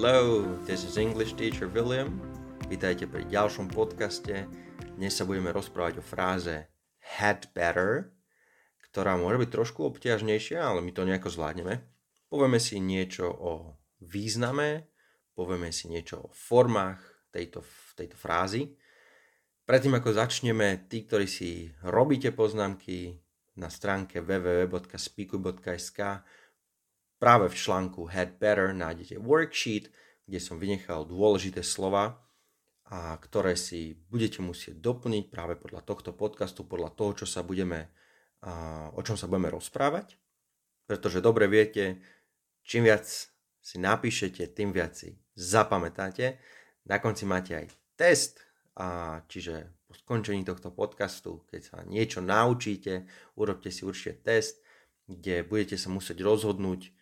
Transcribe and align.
Hello, 0.00 0.48
this 0.64 0.80
is 0.88 0.96
English 0.96 1.36
teacher 1.36 1.68
William. 1.68 2.08
Vítajte 2.72 3.04
pri 3.04 3.20
ďalšom 3.28 3.68
podcaste. 3.68 4.48
Dnes 4.96 5.12
sa 5.12 5.28
budeme 5.28 5.52
rozprávať 5.52 6.00
o 6.00 6.04
fráze 6.08 6.72
had 7.20 7.52
better, 7.52 8.08
ktorá 8.80 9.20
môže 9.20 9.44
byť 9.44 9.50
trošku 9.52 9.84
obťažnejšia, 9.92 10.56
ale 10.56 10.80
my 10.80 10.96
to 10.96 11.04
nejako 11.04 11.28
zvládneme. 11.28 11.84
Povieme 12.32 12.56
si 12.56 12.80
niečo 12.80 13.28
o 13.28 13.76
význame, 14.00 14.88
povieme 15.36 15.68
si 15.68 15.92
niečo 15.92 16.24
o 16.24 16.32
formách 16.32 17.04
tejto, 17.28 17.60
tejto 17.92 18.16
frázy. 18.16 18.72
Predtým 19.68 20.00
ako 20.00 20.16
začneme, 20.16 20.88
tí, 20.88 21.04
ktorí 21.04 21.28
si 21.28 21.76
robíte 21.84 22.32
poznámky 22.32 23.20
na 23.60 23.68
stránke 23.68 24.24
www.speaku.sk 24.24 26.00
Práve 27.20 27.52
v 27.52 27.58
článku 27.60 28.08
Head 28.08 28.40
Better 28.40 28.72
nájdete 28.72 29.20
worksheet, 29.20 29.92
kde 30.24 30.40
som 30.40 30.56
vynechal 30.56 31.04
dôležité 31.04 31.60
slova, 31.60 32.16
a 32.88 33.20
ktoré 33.20 33.54
si 33.60 34.00
budete 34.08 34.40
musieť 34.40 34.80
doplniť 34.80 35.28
práve 35.28 35.54
podľa 35.60 35.84
tohto 35.84 36.16
podcastu, 36.16 36.64
podľa 36.64 36.90
toho, 36.96 37.22
čo 37.22 37.26
sa 37.28 37.44
budeme, 37.44 37.92
o 38.96 39.00
čom 39.04 39.20
sa 39.20 39.28
budeme 39.28 39.52
rozprávať. 39.52 40.16
Pretože 40.88 41.20
dobre 41.22 41.46
viete, 41.46 42.00
čím 42.64 42.88
viac 42.88 43.04
si 43.60 43.76
napíšete, 43.76 44.56
tým 44.56 44.72
viac 44.72 44.96
si 44.96 45.20
zapamätáte. 45.36 46.40
Na 46.88 46.98
konci 46.98 47.28
máte 47.28 47.52
aj 47.52 47.66
test, 48.00 48.42
a 48.80 49.20
čiže 49.28 49.84
po 49.84 49.92
skončení 49.92 50.40
tohto 50.42 50.72
podcastu, 50.72 51.44
keď 51.52 51.60
sa 51.62 51.76
niečo 51.84 52.24
naučíte, 52.24 53.04
urobte 53.36 53.68
si 53.68 53.84
určite 53.84 54.24
test, 54.24 54.64
kde 55.04 55.44
budete 55.44 55.76
sa 55.76 55.92
musieť 55.92 56.24
rozhodnúť, 56.24 56.96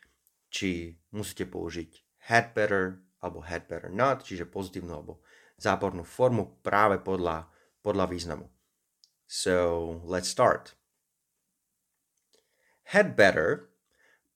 či 0.49 0.97
musíte 1.13 1.45
použiť 1.49 2.25
had 2.29 2.53
better 2.53 3.01
alebo 3.21 3.43
had 3.45 3.67
better 3.67 3.91
not, 3.91 4.25
čiže 4.25 4.49
pozitívnu 4.49 4.93
alebo 4.93 5.21
zápornú 5.59 6.07
formu 6.07 6.61
práve 6.63 7.03
podľa, 7.03 7.51
podľa 7.83 8.07
významu. 8.07 8.47
So, 9.29 10.01
let's 10.07 10.31
start. 10.31 10.79
Had 12.95 13.19
better 13.19 13.69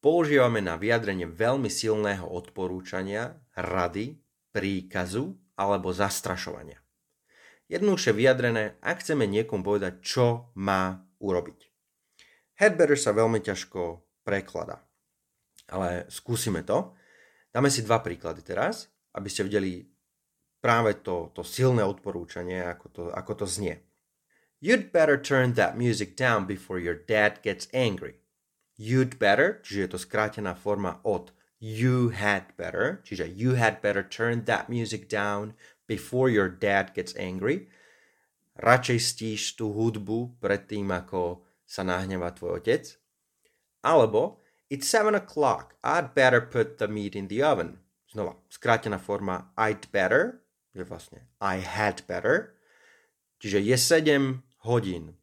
používame 0.05 0.61
na 0.61 0.77
vyjadrenie 0.77 1.31
veľmi 1.31 1.73
silného 1.73 2.27
odporúčania, 2.29 3.41
rady, 3.57 4.21
príkazu 4.53 5.39
alebo 5.57 5.95
zastrašovania. 5.95 6.83
Jednoduše 7.73 8.13
vyjadrené, 8.13 8.77
ak 8.85 9.01
chceme 9.01 9.25
niekomu 9.25 9.65
povedať, 9.65 10.05
čo 10.05 10.53
má 10.61 11.09
urobiť. 11.23 11.73
Had 12.61 12.77
better 12.77 13.01
sa 13.01 13.17
veľmi 13.17 13.41
ťažko 13.41 14.05
prekladá 14.27 14.85
ale 15.73 16.05
skúsime 16.13 16.61
to. 16.69 16.93
Dáme 17.49 17.73
si 17.73 17.81
dva 17.81 18.05
príklady 18.05 18.45
teraz, 18.45 18.93
aby 19.17 19.29
ste 19.33 19.49
videli 19.49 19.89
práve 20.61 21.01
to, 21.01 21.33
to 21.33 21.43
silné 21.43 21.83
odporúčanie, 21.83 22.61
ako 22.63 22.87
to, 22.93 23.03
ako 23.11 23.45
to 23.45 23.47
znie. 23.49 23.83
You'd 24.63 24.95
better 24.95 25.19
turn 25.19 25.59
that 25.59 25.75
music 25.75 26.15
down 26.15 26.47
before 26.47 26.79
your 26.79 26.95
dad 26.95 27.43
gets 27.43 27.67
angry. 27.75 28.23
You'd 28.79 29.19
better, 29.19 29.59
čiže 29.65 29.81
je 29.81 29.91
to 29.91 29.99
skrátená 29.99 30.55
forma 30.55 31.03
od 31.03 31.35
you 31.63 32.11
had 32.11 32.55
better, 32.59 33.03
čiže 33.07 33.31
you 33.31 33.55
had 33.55 33.83
better 33.83 34.03
turn 34.03 34.47
that 34.47 34.71
music 34.71 35.07
down 35.11 35.55
before 35.87 36.31
your 36.31 36.51
dad 36.51 36.91
gets 36.95 37.15
angry. 37.15 37.71
Radšej 38.59 38.99
stíš 38.99 39.43
tú 39.55 39.71
hudbu 39.71 40.39
predtým, 40.43 40.91
ako 40.91 41.47
sa 41.63 41.87
nahnevá 41.87 42.35
tvoj 42.35 42.63
otec. 42.63 42.99
Alebo 43.83 44.42
It's 44.73 44.89
seven 44.89 45.13
o'clock. 45.13 45.77
I'd 45.85 46.17
better 46.17 46.41
put 46.41 46.81
the 46.81 46.89
meat 46.89 47.13
in 47.13 47.29
the 47.29 47.45
oven. 47.45 47.85
Znova, 48.09 48.41
skrátená 48.49 48.97
forma 48.97 49.53
I'd 49.53 49.85
better, 49.93 50.41
je 50.73 50.81
vlastne 50.81 51.29
I 51.45 51.61
had 51.61 52.01
better. 52.09 52.57
Čiže 53.37 53.61
je 53.61 53.77
7 53.77 54.41
hodín. 54.65 55.21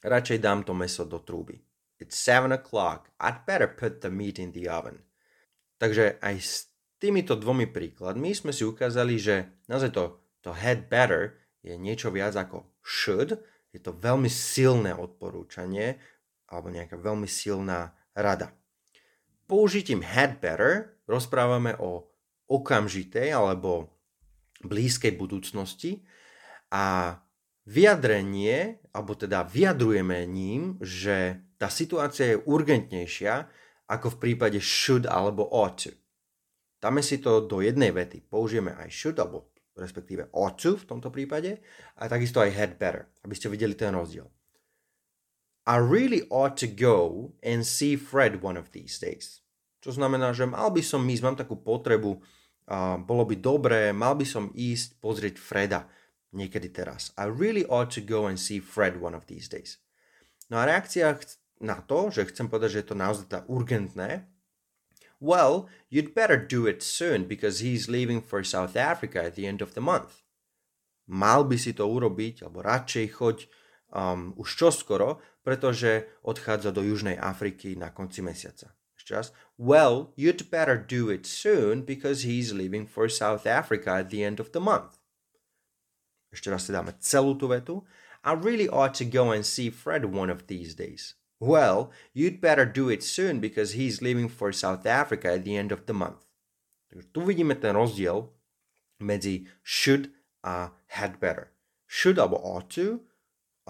Radšej 0.00 0.38
dám 0.40 0.64
to 0.64 0.72
meso 0.72 1.04
do 1.04 1.20
trúby. 1.20 1.60
It's 2.00 2.16
seven 2.16 2.48
o'clock. 2.48 3.12
I'd 3.20 3.44
better 3.44 3.68
put 3.68 4.00
the 4.00 4.08
meat 4.08 4.40
in 4.40 4.56
the 4.56 4.72
oven. 4.72 5.04
Takže 5.76 6.16
aj 6.24 6.34
s 6.40 6.72
týmito 6.96 7.36
dvomi 7.36 7.68
príkladmi 7.68 8.32
sme 8.32 8.56
si 8.56 8.64
ukázali, 8.64 9.20
že 9.20 9.52
naozaj 9.68 9.92
to, 9.92 10.16
to 10.40 10.56
had 10.56 10.88
better 10.88 11.36
je 11.60 11.76
niečo 11.76 12.08
viac 12.08 12.40
ako 12.40 12.64
should. 12.80 13.36
Je 13.68 13.84
to 13.84 13.92
veľmi 13.92 14.32
silné 14.32 14.96
odporúčanie 14.96 16.00
alebo 16.48 16.72
nejaká 16.72 16.96
veľmi 16.96 17.28
silná 17.28 17.92
rada 18.16 18.61
použitím 19.52 20.00
had 20.00 20.40
better 20.40 20.96
rozprávame 21.04 21.76
o 21.76 22.08
okamžitej 22.48 23.36
alebo 23.36 23.92
blízkej 24.64 25.12
budúcnosti 25.20 26.00
a 26.72 27.20
vyjadrenie, 27.68 28.80
alebo 28.96 29.12
teda 29.12 29.44
vyjadrujeme 29.44 30.24
ním, 30.24 30.80
že 30.80 31.36
tá 31.60 31.68
situácia 31.68 32.32
je 32.32 32.42
urgentnejšia 32.48 33.44
ako 33.92 34.16
v 34.16 34.20
prípade 34.24 34.56
should 34.56 35.04
alebo 35.04 35.44
ought 35.52 35.84
to. 35.84 35.92
Dáme 36.80 37.04
si 37.04 37.20
to 37.20 37.44
do 37.44 37.60
jednej 37.60 37.92
vety. 37.92 38.24
Použijeme 38.24 38.72
aj 38.72 38.88
should, 38.88 39.20
alebo 39.20 39.52
respektíve 39.76 40.32
ought 40.32 40.56
to 40.56 40.80
v 40.80 40.88
tomto 40.88 41.12
prípade, 41.12 41.60
a 42.00 42.08
takisto 42.08 42.40
aj 42.40 42.56
had 42.56 42.72
better, 42.80 43.06
aby 43.22 43.36
ste 43.36 43.52
videli 43.52 43.76
ten 43.76 43.92
rozdiel. 43.92 44.32
I 45.62 45.78
really 45.78 46.26
ought 46.26 46.58
to 46.58 46.66
go 46.66 47.30
and 47.44 47.62
see 47.62 47.94
Fred 47.94 48.42
one 48.42 48.58
of 48.58 48.74
these 48.74 48.98
days. 48.98 49.41
Čo 49.82 49.98
znamená, 49.98 50.30
že 50.30 50.46
mal 50.46 50.70
by 50.70 50.78
som 50.78 51.02
ísť, 51.02 51.22
mám 51.26 51.34
takú 51.34 51.58
potrebu, 51.58 52.22
a 52.70 52.94
bolo 53.02 53.26
by 53.26 53.36
dobré, 53.42 53.90
mal 53.90 54.14
by 54.14 54.22
som 54.22 54.54
ísť 54.54 55.02
pozrieť 55.02 55.34
Freda 55.42 55.90
niekedy 56.30 56.70
teraz. 56.70 57.10
I 57.18 57.26
really 57.26 57.66
ought 57.66 57.90
to 57.98 58.00
go 58.00 58.30
and 58.30 58.38
see 58.38 58.62
Fred 58.62 59.02
one 59.02 59.18
of 59.18 59.26
these 59.26 59.50
days. 59.50 59.82
No 60.46 60.62
a 60.62 60.70
reakcia 60.70 61.18
na 61.58 61.82
to, 61.82 62.14
že 62.14 62.30
chcem 62.30 62.46
povedať, 62.46 62.78
že 62.78 62.80
je 62.86 62.88
to 62.94 62.96
naozaj 62.96 63.26
tá 63.26 63.40
urgentné, 63.50 64.30
well, 65.22 65.70
you'd 65.90 66.14
better 66.14 66.38
do 66.38 66.66
it 66.70 66.82
soon 66.82 67.26
because 67.26 67.58
he's 67.62 67.90
leaving 67.90 68.22
for 68.22 68.42
South 68.42 68.78
Africa 68.78 69.22
at 69.22 69.34
the 69.34 69.46
end 69.46 69.62
of 69.62 69.74
the 69.74 69.82
month. 69.82 70.22
Mal 71.10 71.42
by 71.46 71.58
si 71.58 71.74
to 71.74 71.86
urobiť, 71.86 72.46
alebo 72.46 72.62
radšej 72.62 73.06
choď 73.18 73.36
um, 73.90 74.34
už 74.38 74.48
čoskoro, 74.54 75.18
pretože 75.42 76.06
odchádza 76.22 76.70
do 76.70 76.86
Južnej 76.86 77.18
Afriky 77.18 77.74
na 77.74 77.90
konci 77.90 78.22
mesiaca. 78.22 78.70
Just, 79.04 79.32
well, 79.58 80.12
you'd 80.16 80.50
better 80.50 80.76
do 80.76 81.10
it 81.10 81.26
soon 81.26 81.82
because 81.82 82.22
he's 82.22 82.52
leaving 82.52 82.86
for 82.86 83.08
South 83.08 83.46
Africa 83.46 83.90
at 83.90 84.10
the 84.10 84.24
end 84.24 84.40
of 84.40 84.52
the 84.52 84.60
month. 84.60 84.98
Ešte 86.32 86.48
raz 86.48 86.64
si 86.64 86.72
dáme 86.72 86.96
celú 86.96 87.36
tú 87.36 87.50
vetu. 87.52 87.84
I 88.24 88.32
really 88.32 88.68
ought 88.68 88.94
to 88.94 89.04
go 89.04 89.30
and 89.30 89.44
see 89.44 89.68
Fred 89.68 90.06
one 90.06 90.30
of 90.30 90.46
these 90.46 90.74
days. 90.74 91.14
Well, 91.42 91.90
you'd 92.14 92.40
better 92.40 92.64
do 92.64 92.88
it 92.88 93.02
soon 93.02 93.40
because 93.40 93.72
he's 93.72 94.00
leaving 94.00 94.28
for 94.28 94.52
South 94.52 94.86
Africa 94.86 95.34
at 95.34 95.44
the 95.44 95.56
end 95.56 95.72
of 95.72 95.86
the 95.86 95.92
month. 95.92 96.24
Takže 96.92 97.10
tu 97.12 97.20
vidíme 97.26 97.58
ten 97.60 97.74
rozdiel 97.74 98.30
medzi 99.02 99.50
should 99.62 100.12
a 100.44 100.70
had 100.94 101.18
better. 101.18 101.50
Should 101.86 102.18
alebo 102.18 102.38
ought 102.38 102.70
to 102.78 103.02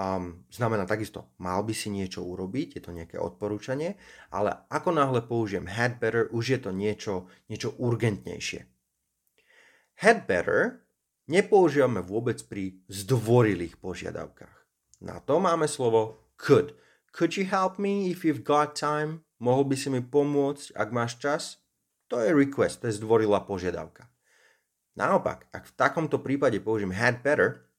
um, 0.02 0.42
znamená 0.50 0.82
takisto, 0.82 1.30
mal 1.38 1.62
by 1.62 1.70
si 1.70 1.86
niečo 1.86 2.26
urobiť, 2.26 2.78
je 2.78 2.82
to 2.82 2.90
nejaké 2.90 3.22
odporúčanie, 3.22 3.94
ale 4.34 4.66
ako 4.66 4.90
náhle 4.90 5.22
použijem 5.22 5.70
had 5.70 6.02
better, 6.02 6.26
už 6.34 6.58
je 6.58 6.58
to 6.58 6.70
niečo, 6.74 7.30
niečo 7.46 7.70
urgentnejšie. 7.78 8.66
Had 10.02 10.26
better 10.26 10.82
nepoužívame 11.30 12.02
vôbec 12.02 12.42
pri 12.50 12.82
zdvorilých 12.90 13.78
požiadavkách. 13.78 14.56
Na 15.06 15.22
to 15.22 15.38
máme 15.38 15.70
slovo 15.70 16.26
could. 16.34 16.74
Could 17.14 17.38
you 17.38 17.46
help 17.46 17.78
me 17.78 18.10
if 18.10 18.26
you've 18.26 18.42
got 18.42 18.74
time? 18.74 19.22
Mohol 19.38 19.74
by 19.74 19.76
si 19.78 19.88
mi 19.90 20.02
pomôcť, 20.02 20.74
ak 20.74 20.88
máš 20.90 21.18
čas? 21.18 21.62
To 22.10 22.18
je 22.22 22.30
request, 22.30 22.82
to 22.82 22.90
je 22.90 22.98
zdvorilá 22.98 23.42
požiadavka. 23.44 24.08
Naopak, 24.92 25.48
ak 25.50 25.72
v 25.72 25.76
takomto 25.76 26.20
prípade 26.20 26.60
použijem 26.60 26.92
had 26.92 27.24
better, 27.24 27.71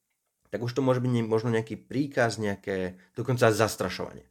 tak 0.53 0.61
už 0.61 0.77
to 0.77 0.85
môže 0.85 1.01
byť 1.01 1.25
možno 1.25 1.49
nejaký 1.49 1.81
príkaz, 1.81 2.37
nejaké 2.37 3.01
dokonca 3.17 3.49
zastrašovanie. 3.49 4.29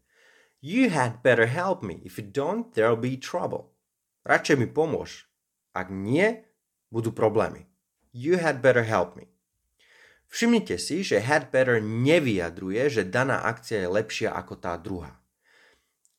You 0.62 0.94
had 0.94 1.26
better 1.26 1.50
help 1.50 1.82
me. 1.82 1.98
If 2.06 2.22
you 2.22 2.22
don't, 2.22 2.70
there'll 2.78 2.94
be 2.94 3.18
trouble. 3.18 3.74
Radšej 4.22 4.62
mi 4.62 4.70
pomôž. 4.70 5.26
Ak 5.74 5.90
nie, 5.90 6.46
budú 6.94 7.10
problémy. 7.10 7.66
You 8.14 8.38
had 8.38 8.62
better 8.62 8.86
help 8.86 9.18
me. 9.18 9.26
Všimnite 10.30 10.78
si, 10.78 11.02
že 11.02 11.20
had 11.20 11.50
better 11.50 11.82
nevyjadruje, 11.82 12.86
že 12.86 13.02
daná 13.02 13.42
akcia 13.42 13.82
je 13.82 13.88
lepšia 13.90 14.30
ako 14.32 14.54
tá 14.62 14.78
druhá. 14.78 15.18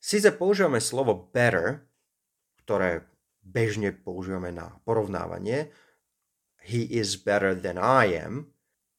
Sice 0.03 0.35
používame 0.35 0.83
slovo 0.83 1.31
better, 1.31 1.87
ktoré 2.67 3.07
bežne 3.39 3.95
používame 3.95 4.51
na 4.51 4.75
porovnávanie, 4.83 5.71
he 6.61 6.85
is 6.91 7.15
better 7.15 7.55
than 7.55 7.79
I 7.79 8.13
am, 8.19 8.52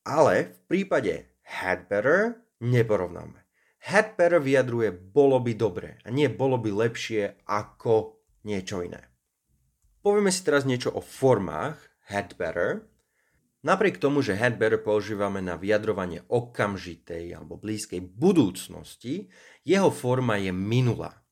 ale 0.05 0.53
v 0.53 0.61
prípade 0.69 1.33
had 1.45 1.89
better 1.89 2.45
neporovnáme. 2.61 3.41
Had 3.85 4.17
better 4.17 4.41
vyjadruje 4.41 4.93
bolo 4.93 5.41
by 5.41 5.53
dobre 5.53 6.01
a 6.05 6.09
nie 6.09 6.29
bolo 6.33 6.56
by 6.56 6.73
lepšie 6.73 7.45
ako 7.45 8.25
niečo 8.49 8.81
iné. 8.81 9.12
Povieme 10.05 10.33
si 10.33 10.45
teraz 10.45 10.69
niečo 10.69 10.93
o 10.93 11.01
formách 11.01 11.81
had 12.09 12.37
better. 12.37 12.85
Napriek 13.65 13.97
tomu, 13.97 14.21
že 14.21 14.37
had 14.37 14.61
better 14.61 14.77
používame 14.77 15.41
na 15.41 15.56
vyjadrovanie 15.56 16.21
okamžitej 16.29 17.33
alebo 17.33 17.56
blízkej 17.56 18.05
budúcnosti, 18.05 19.33
jeho 19.65 19.89
forma 19.89 20.37
je 20.37 20.53
minulá. 20.53 21.25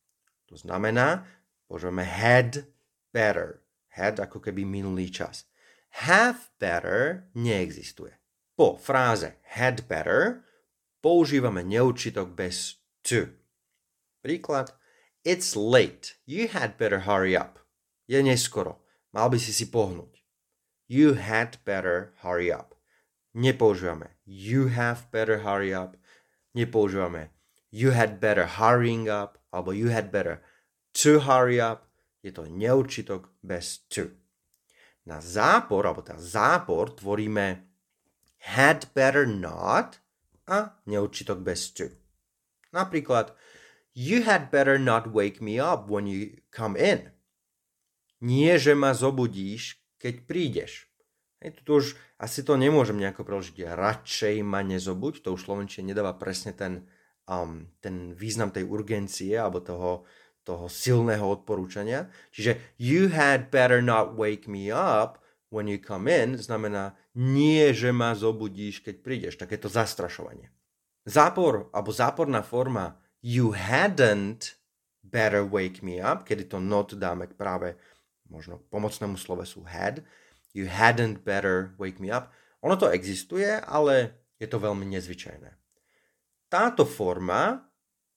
To 0.48 0.56
znamená, 0.56 1.28
používame 1.69 2.08
had 2.08 2.64
better. 3.12 3.60
Had 3.92 4.16
ako 4.16 4.40
keby 4.40 4.64
minulý 4.64 5.12
čas. 5.12 5.44
Have 6.08 6.48
better 6.56 7.28
neexistuje. 7.36 8.21
Po 8.62 8.78
fráze 8.78 9.42
had 9.58 9.90
better 9.90 10.46
používame 11.02 11.66
neurčitok 11.66 12.30
bez 12.30 12.78
to. 13.02 13.34
Príklad. 14.22 14.70
It's 15.26 15.58
late. 15.58 16.14
You 16.30 16.46
had 16.46 16.78
better 16.78 17.02
hurry 17.02 17.34
up. 17.34 17.58
Je 18.06 18.22
neskoro. 18.22 18.78
Mal 19.10 19.34
by 19.34 19.38
si 19.42 19.50
si 19.50 19.66
pohnúť. 19.66 20.14
You 20.86 21.18
had 21.18 21.58
better 21.66 22.14
hurry 22.22 22.54
up. 22.54 22.78
Nepoužívame 23.34 24.14
you 24.22 24.70
have 24.70 25.10
better 25.10 25.42
hurry 25.42 25.74
up. 25.74 25.98
Nepoužívame 26.54 27.34
you 27.74 27.90
had 27.90 28.22
better 28.22 28.46
hurrying 28.46 29.10
up 29.10 29.42
alebo 29.50 29.74
you 29.74 29.90
had 29.90 30.14
better 30.14 30.38
to 31.02 31.26
hurry 31.26 31.58
up. 31.58 31.90
Je 32.22 32.30
to 32.30 32.46
neurčitok 32.46 33.26
bez 33.42 33.82
to. 33.90 34.14
Na 35.02 35.18
zápor, 35.18 35.82
alebo 35.82 35.98
tá 36.06 36.14
zápor 36.14 36.94
tvoríme 36.94 37.71
had 38.42 38.90
better 38.94 39.22
not 39.22 40.02
a 40.50 40.74
neurčitok 40.86 41.46
bez 41.46 41.70
to. 41.70 41.94
Napríklad, 42.74 43.36
you 43.94 44.26
had 44.26 44.50
better 44.50 44.78
not 44.78 45.14
wake 45.14 45.38
me 45.38 45.62
up 45.62 45.86
when 45.86 46.10
you 46.10 46.42
come 46.50 46.74
in. 46.74 47.14
Nie, 48.22 48.58
že 48.58 48.74
ma 48.74 48.94
zobudíš, 48.94 49.78
keď 49.98 50.14
prídeš. 50.26 50.90
Hej, 51.42 51.62
tu 51.66 51.82
už 51.82 51.98
asi 52.22 52.46
to 52.46 52.54
nemôžem 52.54 52.98
nejako 52.98 53.26
preložiť. 53.26 53.74
Radšej 53.74 54.46
ma 54.46 54.62
nezobuď, 54.62 55.26
to 55.26 55.34
už 55.34 55.42
Slovenčine 55.42 55.90
nedáva 55.90 56.14
presne 56.14 56.54
ten, 56.54 56.86
um, 57.26 57.66
ten 57.82 58.14
význam 58.14 58.54
tej 58.54 58.66
urgencie 58.66 59.34
alebo 59.34 59.58
toho, 59.58 60.06
toho 60.46 60.70
silného 60.70 61.26
odporúčania. 61.26 62.10
Čiže 62.30 62.78
you 62.78 63.10
had 63.10 63.50
better 63.50 63.82
not 63.82 64.14
wake 64.14 64.46
me 64.46 64.70
up 64.70 65.22
when 65.52 65.69
you 65.69 65.76
come 65.76 66.08
in 66.08 66.40
znamená 66.40 66.96
nie, 67.14 67.70
že 67.76 67.93
ma 67.93 68.16
zobudíš, 68.16 68.81
keď 68.81 68.96
prídeš. 69.04 69.34
Takéto 69.37 69.69
zastrašovanie. 69.69 70.49
Zápor 71.04 71.69
alebo 71.76 71.93
záporná 71.93 72.40
forma 72.40 72.96
you 73.20 73.52
hadn't 73.52 74.56
better 75.04 75.44
wake 75.44 75.84
me 75.84 76.00
up, 76.00 76.25
kedy 76.25 76.49
to 76.49 76.58
not 76.58 76.96
dáme 76.96 77.28
k 77.28 77.37
práve 77.37 77.76
možno 78.32 78.58
pomocnému 78.72 79.20
slovesu 79.20 79.60
had, 79.69 80.00
you 80.56 80.64
hadn't 80.64 81.20
better 81.20 81.76
wake 81.76 82.00
me 82.00 82.08
up. 82.08 82.32
Ono 82.64 82.81
to 82.81 82.88
existuje, 82.88 83.60
ale 83.60 84.25
je 84.40 84.48
to 84.48 84.56
veľmi 84.56 84.88
nezvyčajné. 84.88 85.52
Táto 86.48 86.88
forma, 86.88 87.60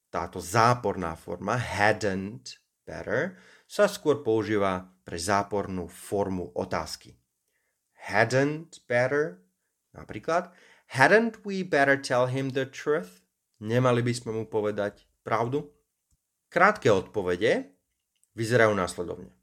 táto 0.07 0.39
záporná 0.39 1.19
forma 1.19 1.59
hadn't 1.59 2.63
better, 2.87 3.35
sa 3.65 3.89
skôr 3.89 4.21
používa 4.21 4.85
pre 5.03 5.17
zápornú 5.17 5.89
formu 5.89 6.53
otázky. 6.53 7.17
Hadn't 8.05 8.85
better, 8.85 9.41
napríklad, 9.97 10.53
hadn't 10.93 11.41
we 11.41 11.65
better 11.65 11.97
tell 11.97 12.29
him 12.29 12.53
the 12.53 12.69
truth? 12.69 13.25
Nemali 13.57 14.05
by 14.05 14.13
sme 14.13 14.31
mu 14.37 14.43
povedať 14.45 15.09
pravdu? 15.25 15.73
Krátke 16.53 16.93
odpovede 16.93 17.73
vyzerajú 18.37 18.77
následovne 18.77 19.33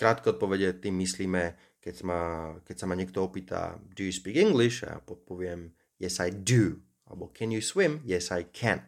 krátke 0.00 0.32
odpovede 0.32 0.80
tým 0.80 0.96
myslíme, 1.04 1.76
keď, 1.84 1.96
ma, 2.08 2.20
keď 2.64 2.76
sa 2.80 2.88
ma 2.88 2.96
niekto 2.96 3.20
opýta, 3.20 3.76
do 3.92 4.00
you 4.00 4.08
speak 4.16 4.40
English? 4.40 4.80
A 4.80 4.96
podpoviem, 5.04 5.76
yes 6.00 6.16
I 6.24 6.32
do. 6.32 6.80
Alebo 7.04 7.28
can 7.36 7.52
you 7.52 7.60
swim? 7.60 8.00
Yes 8.08 8.32
I 8.32 8.48
can. 8.48 8.80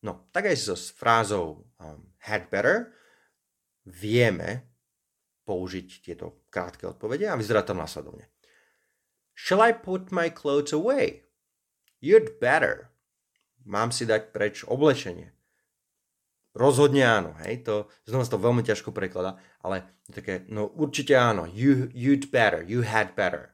No, 0.00 0.32
tak 0.32 0.48
aj 0.48 0.56
so 0.56 0.72
s 0.72 0.88
frázou 0.96 1.68
um, 1.76 2.08
had 2.24 2.48
better 2.48 2.96
vieme 3.84 4.64
použiť 5.44 5.88
tieto 6.00 6.48
krátke 6.48 6.88
odpovede 6.88 7.28
a 7.28 7.36
vyzerá 7.36 7.60
to 7.60 7.76
následovne. 7.76 8.24
Shall 9.36 9.60
I 9.60 9.76
put 9.76 10.08
my 10.08 10.32
clothes 10.32 10.72
away? 10.72 11.28
You'd 12.00 12.40
better. 12.40 12.88
Mám 13.68 13.92
si 13.92 14.08
dať 14.08 14.32
preč 14.32 14.64
oblečenie. 14.64 15.36
Rozhodne 16.56 17.04
áno, 17.04 17.36
hej, 17.44 17.68
to 17.68 17.84
znova 18.08 18.24
to 18.24 18.40
veľmi 18.40 18.64
ťažko 18.64 18.88
prekladá, 18.88 19.36
ale 19.60 19.84
také, 20.08 20.48
no 20.48 20.72
určite 20.72 21.12
áno, 21.12 21.44
you, 21.44 21.92
you'd 21.92 22.32
better, 22.32 22.64
you 22.64 22.80
had 22.80 23.12
better. 23.12 23.52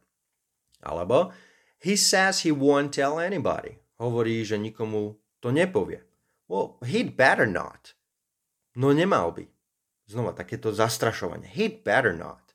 Alebo, 0.87 1.35
he 1.83 1.99
says 1.99 2.47
he 2.47 2.55
won't 2.55 2.95
tell 2.95 3.19
anybody. 3.19 3.83
Hovorí, 3.99 4.47
že 4.47 4.55
nikomu 4.55 5.19
to 5.43 5.51
nepovie. 5.51 6.07
Well, 6.47 6.79
he'd 6.87 7.19
better 7.19 7.51
not. 7.51 7.99
No 8.79 8.95
nemal 8.95 9.35
by. 9.35 9.51
Znova 10.07 10.31
takéto 10.31 10.71
zastrašovanie. 10.71 11.51
He'd 11.51 11.83
better 11.83 12.15
not. 12.15 12.55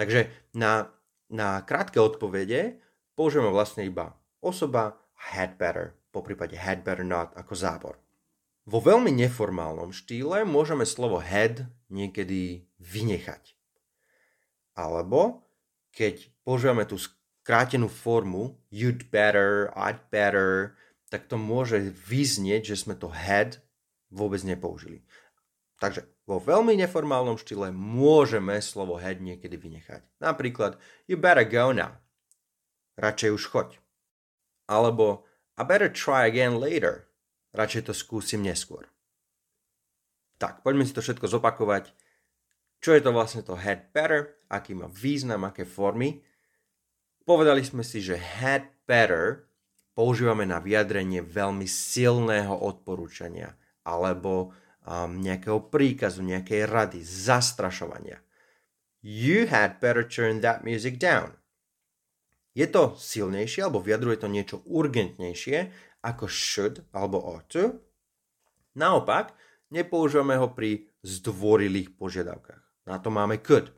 Takže 0.00 0.32
na, 0.56 0.88
na 1.32 1.60
krátke 1.62 1.98
odpovede 1.98 2.78
použijeme 3.18 3.50
vlastne 3.50 3.86
iba 3.86 4.14
osoba 4.42 5.00
had 5.32 5.58
better, 5.58 5.96
po 6.14 6.22
prípade 6.22 6.54
had 6.54 6.86
better 6.86 7.02
not 7.02 7.34
ako 7.34 7.54
zábor. 7.56 7.94
Vo 8.66 8.82
veľmi 8.82 9.14
neformálnom 9.14 9.94
štýle 9.94 10.42
môžeme 10.42 10.82
slovo 10.82 11.22
head 11.22 11.70
niekedy 11.86 12.66
vynechať. 12.82 13.54
Alebo 14.74 15.46
keď 15.94 16.28
používame 16.42 16.82
tú 16.84 16.98
skrátenú 16.98 17.86
formu 17.86 18.58
you'd 18.74 19.06
better, 19.14 19.70
I'd 19.78 20.10
better, 20.10 20.74
tak 21.06 21.30
to 21.30 21.38
môže 21.38 21.78
vyznieť, 21.94 22.74
že 22.74 22.82
sme 22.82 22.98
to 22.98 23.06
head 23.06 23.62
vôbec 24.10 24.42
nepoužili. 24.42 25.06
Takže 25.78 26.02
vo 26.26 26.42
veľmi 26.42 26.74
neformálnom 26.74 27.38
štýle 27.38 27.70
môžeme 27.70 28.58
slovo 28.58 28.98
head 28.98 29.22
niekedy 29.22 29.54
vynechať. 29.54 30.02
Napríklad 30.18 30.76
you 31.06 31.14
better 31.14 31.46
go 31.46 31.70
now. 31.70 32.02
Radšej 32.98 33.30
už 33.30 33.44
choď. 33.48 33.68
Alebo 34.66 35.24
I 35.56 35.64
better 35.64 35.88
try 35.88 36.26
again 36.26 36.58
later 36.58 37.06
radšej 37.56 37.88
to 37.88 37.92
skúsim 37.96 38.44
neskôr. 38.44 38.84
Tak, 40.36 40.60
poďme 40.60 40.84
si 40.84 40.92
to 40.92 41.00
všetko 41.00 41.32
zopakovať. 41.32 41.96
Čo 42.84 42.92
je 42.92 43.00
to 43.00 43.10
vlastne 43.16 43.40
to 43.40 43.56
had 43.56 43.88
better, 43.96 44.36
aký 44.52 44.76
má 44.76 44.84
význam, 44.92 45.48
aké 45.48 45.64
formy. 45.64 46.20
Povedali 47.24 47.64
sme 47.64 47.80
si, 47.80 48.04
že 48.04 48.20
had 48.20 48.68
better 48.84 49.48
používame 49.96 50.44
na 50.44 50.60
vyjadrenie 50.60 51.24
veľmi 51.24 51.64
silného 51.64 52.52
odporúčania 52.52 53.56
alebo 53.80 54.52
um, 54.86 55.18
nejakého 55.18 55.66
príkazu, 55.68 56.22
nejakej 56.22 56.70
rady, 56.70 57.02
zastrašovania. 57.02 58.22
You 59.02 59.50
had 59.50 59.82
better 59.82 60.06
turn 60.06 60.40
that 60.42 60.62
music 60.62 60.96
down. 61.02 61.34
Je 62.56 62.64
to 62.64 62.96
silnejšie 62.96 63.68
alebo 63.68 63.84
vyjadruje 63.84 64.16
to 64.16 64.28
niečo 64.32 64.56
urgentnejšie 64.64 65.70
ako 66.00 66.24
should 66.30 66.80
alebo 66.94 67.20
ought 67.20 67.44
to. 67.52 67.76
Naopak, 68.78 69.36
nepoužívame 69.74 70.40
ho 70.40 70.48
pri 70.54 70.88
zdvorilých 71.04 71.98
požiadavkách. 72.00 72.88
Na 72.88 72.96
to 73.02 73.12
máme 73.12 73.42
could. 73.44 73.74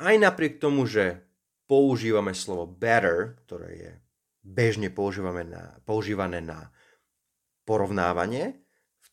Aj 0.00 0.16
napriek 0.16 0.56
tomu, 0.56 0.88
že 0.88 1.20
používame 1.68 2.32
slovo 2.32 2.64
better, 2.64 3.36
ktoré 3.44 3.70
je 3.76 3.92
bežne 4.40 4.88
používané 4.88 5.44
na, 5.44 5.76
používané 5.84 6.40
na 6.40 6.72
porovnávanie, 7.68 8.56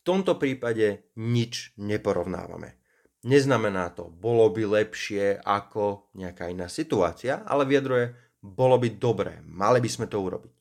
tomto 0.08 0.40
prípade 0.40 1.12
nič 1.20 1.76
neporovnávame. 1.76 2.80
Neznamená 3.28 3.92
to, 3.92 4.08
bolo 4.08 4.48
by 4.48 4.80
lepšie 4.80 5.44
ako 5.44 6.08
nejaká 6.16 6.48
iná 6.48 6.64
situácia, 6.72 7.44
ale 7.44 7.68
vyjadruje, 7.68 8.16
bolo 8.40 8.80
by 8.80 8.88
dobré, 8.96 9.44
mali 9.44 9.84
by 9.84 9.90
sme 9.92 10.06
to 10.08 10.16
urobiť. 10.16 10.54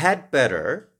Had 0.00 0.32
better 0.32 0.96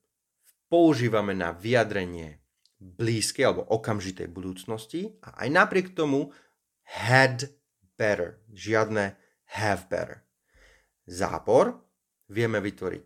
používame 0.68 1.32
na 1.32 1.56
vyjadrenie 1.56 2.44
blízkej 2.76 3.48
alebo 3.48 3.64
okamžitej 3.70 4.28
budúcnosti 4.28 5.16
a 5.24 5.40
aj 5.46 5.48
napriek 5.48 5.96
tomu 5.96 6.34
had 6.84 7.48
better, 7.96 8.44
žiadne 8.52 9.16
have 9.56 9.88
better. 9.88 10.26
Zápor 11.08 11.80
vieme 12.28 12.60
vytvoriť 12.60 13.02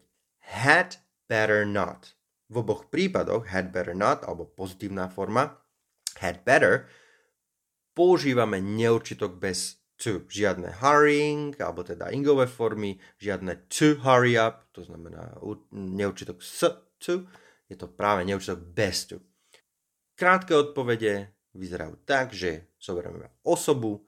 had 0.57 0.97
better 1.29 1.65
not. 1.65 2.17
V 2.55 2.63
oboch 2.63 2.87
prípadoch 2.87 3.51
had 3.51 3.75
better 3.75 3.99
not 3.99 4.23
alebo 4.23 4.47
pozitívna 4.47 5.11
forma 5.11 5.59
had 6.23 6.47
better 6.47 6.87
používame 7.99 8.63
neurčitok 8.63 9.35
bez 9.35 9.83
to. 9.99 10.27
Žiadne 10.27 10.83
hurrying, 10.83 11.55
alebo 11.59 11.87
teda 11.87 12.11
ingové 12.11 12.51
formy, 12.51 12.99
žiadne 13.23 13.71
to 13.71 13.99
hurry 14.03 14.35
up, 14.35 14.67
to 14.75 14.83
znamená 14.83 15.39
neurčitok 15.71 16.43
s 16.43 16.67
to, 16.99 17.27
je 17.71 17.79
to 17.79 17.87
práve 17.91 18.27
neurčitok 18.27 18.59
bez 18.75 19.07
to. 19.07 19.23
Krátke 20.15 20.55
odpovede 20.55 21.35
vyzerajú 21.55 22.03
tak, 22.07 22.35
že 22.35 22.75
zoberieme 22.79 23.31
osobu 23.47 24.03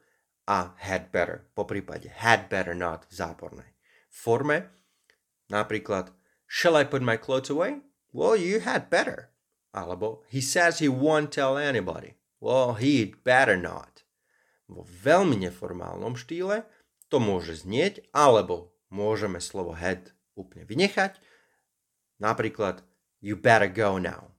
a 0.46 0.74
had 0.78 1.10
better, 1.10 1.46
po 1.54 1.66
prípade 1.66 2.10
had 2.10 2.46
better 2.46 2.74
not 2.74 3.06
v 3.10 3.14
zápornej 3.14 3.70
forme. 4.10 4.70
Napríklad, 5.50 6.10
shall 6.46 6.74
I 6.74 6.86
put 6.86 7.02
my 7.02 7.14
clothes 7.18 7.50
away? 7.50 7.82
Well, 8.16 8.32
you 8.32 8.64
had 8.64 8.88
better. 8.88 9.28
Alebo, 9.76 10.24
he 10.32 10.40
says 10.40 10.80
he 10.80 10.88
won't 10.88 11.28
tell 11.28 11.60
anybody. 11.60 12.16
Well, 12.40 12.80
he'd 12.80 13.20
better 13.20 13.60
not. 13.60 14.08
Vo 14.72 14.88
veľmi 14.88 15.36
neformálnom 15.44 16.16
štýle 16.16 16.64
to 17.12 17.20
môže 17.20 17.60
znieť, 17.68 18.08
alebo 18.16 18.72
môžeme 18.88 19.36
slovo 19.36 19.76
had 19.76 20.16
úplne 20.32 20.64
vynechať. 20.64 21.20
Napríklad, 22.16 22.80
you 23.20 23.36
better 23.36 23.68
go 23.68 24.00
now. 24.00 24.32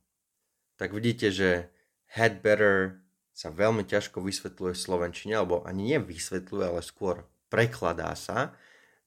Tak 0.82 0.98
vidíte, 0.98 1.30
že 1.30 1.70
had 2.18 2.42
better 2.42 3.06
sa 3.30 3.54
veľmi 3.54 3.86
ťažko 3.86 4.26
vysvetľuje 4.26 4.74
v 4.74 4.84
Slovenčine, 4.90 5.38
alebo 5.38 5.62
ani 5.70 5.94
nevysvetľuje, 5.94 6.66
ale 6.66 6.82
skôr 6.82 7.30
prekladá 7.54 8.10
sa 8.18 8.58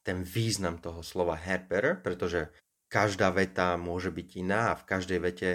ten 0.07 0.23
význam 0.23 0.79
toho 0.79 1.03
slova 1.03 1.35
had 1.35 1.67
better, 1.67 1.99
pretože 1.99 2.55
každá 2.91 3.31
veta 3.31 3.79
môže 3.79 4.11
byť 4.11 4.29
iná 4.43 4.75
a 4.75 4.79
v 4.79 4.85
každej 4.85 5.19
vete 5.23 5.51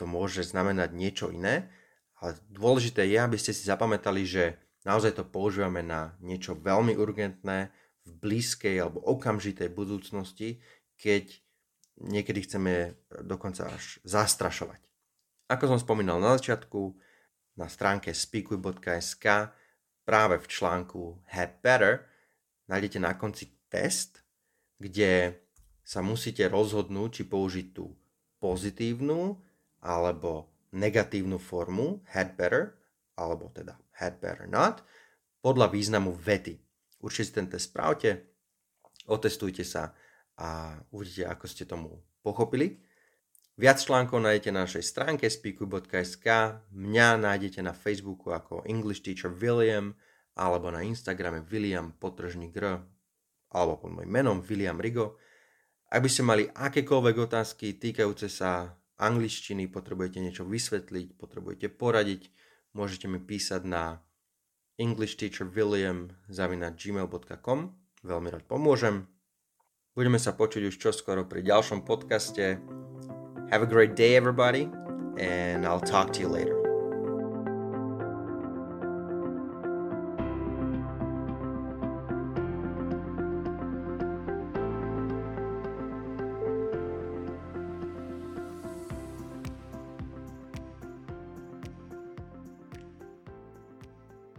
to 0.00 0.08
môže 0.08 0.48
znamenať 0.48 0.96
niečo 0.96 1.28
iné. 1.28 1.68
Ale 2.16 2.40
dôležité 2.48 3.04
je, 3.04 3.20
aby 3.20 3.36
ste 3.36 3.52
si 3.52 3.68
zapamätali, 3.68 4.24
že 4.24 4.56
naozaj 4.88 5.20
to 5.20 5.28
používame 5.28 5.84
na 5.84 6.16
niečo 6.24 6.56
veľmi 6.56 6.96
urgentné 6.96 7.68
v 8.08 8.10
blízkej 8.16 8.80
alebo 8.80 9.04
okamžitej 9.04 9.68
budúcnosti, 9.68 10.64
keď 10.96 11.28
niekedy 12.00 12.48
chceme 12.48 12.96
dokonca 13.28 13.68
až 13.68 14.00
zastrašovať. 14.08 14.80
Ako 15.52 15.76
som 15.76 15.78
spomínal 15.80 16.16
na 16.16 16.40
začiatku, 16.40 16.96
na 17.60 17.68
stránke 17.68 18.16
speakuj.sk 18.16 19.52
práve 20.08 20.40
v 20.40 20.46
článku 20.48 21.20
Had 21.28 21.60
Better 21.60 22.08
nájdete 22.72 22.98
na 23.04 23.12
konci 23.20 23.52
test, 23.68 24.24
kde 24.80 25.36
sa 25.90 26.06
musíte 26.06 26.46
rozhodnúť, 26.46 27.10
či 27.10 27.22
použiť 27.26 27.66
tú 27.74 27.90
pozitívnu 28.38 29.34
alebo 29.82 30.46
negatívnu 30.70 31.42
formu 31.42 31.98
had 32.14 32.38
better, 32.38 32.78
alebo 33.18 33.50
teda 33.50 33.74
had 33.98 34.22
better 34.22 34.46
not, 34.46 34.86
podľa 35.42 35.66
významu 35.74 36.14
vety. 36.14 36.62
Určite 37.02 37.26
si 37.26 37.32
ten 37.34 37.50
test 37.50 37.74
spravte, 37.74 38.22
otestujte 39.10 39.66
sa 39.66 39.90
a 40.38 40.78
uvidíte, 40.94 41.26
ako 41.26 41.44
ste 41.50 41.66
tomu 41.66 41.98
pochopili. 42.22 42.78
Viac 43.58 43.82
článkov 43.82 44.22
nájdete 44.22 44.54
na 44.54 44.64
našej 44.64 44.84
stránke 44.86 45.26
speakuj.sk, 45.26 46.26
mňa 46.70 47.08
nájdete 47.18 47.60
na 47.66 47.74
Facebooku 47.74 48.30
ako 48.30 48.62
English 48.62 49.02
Teacher 49.02 49.34
William, 49.34 49.92
alebo 50.38 50.70
na 50.70 50.86
Instagrame 50.86 51.42
William 51.50 51.92
potržník 51.92 52.54
R, 52.56 52.78
alebo 53.50 53.74
pod 53.82 53.90
môjim 53.90 54.08
menom 54.08 54.38
William 54.46 54.78
Rigo. 54.78 55.18
Ak 55.90 56.06
by 56.06 56.10
ste 56.10 56.22
mali 56.22 56.46
akékoľvek 56.46 57.16
otázky 57.18 57.74
týkajúce 57.74 58.30
sa 58.30 58.78
angličtiny, 59.02 59.66
potrebujete 59.66 60.22
niečo 60.22 60.46
vysvetliť, 60.46 61.18
potrebujete 61.18 61.66
poradiť, 61.66 62.30
môžete 62.78 63.10
mi 63.10 63.18
písať 63.18 63.66
na 63.66 63.98
englishteacherwilliam.gmail.com 64.78 67.60
Veľmi 68.00 68.32
rád 68.32 68.48
pomôžem. 68.48 69.04
Budeme 69.92 70.16
sa 70.16 70.32
počuť 70.32 70.72
už 70.72 70.80
čoskoro 70.80 71.28
pri 71.28 71.44
ďalšom 71.44 71.84
podcaste. 71.84 72.56
Have 73.50 73.66
a 73.66 73.68
great 73.68 73.98
day, 73.98 74.16
everybody, 74.16 74.70
and 75.18 75.66
I'll 75.66 75.82
talk 75.82 76.14
to 76.16 76.22
you 76.22 76.30
later. 76.30 76.59